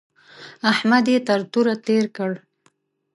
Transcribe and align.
احمد 0.71 1.05
يې 1.11 1.17
تر 1.27 1.39
توره 1.51 1.75
تېر 1.85 2.05
کړ. 2.17 2.31